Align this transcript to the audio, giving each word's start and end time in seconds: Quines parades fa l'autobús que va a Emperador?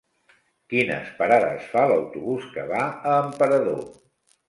Quines 0.73 1.11
parades 1.19 1.69
fa 1.75 1.85
l'autobús 1.93 2.51
que 2.57 2.67
va 2.75 2.83
a 2.91 3.17
Emperador? 3.31 3.83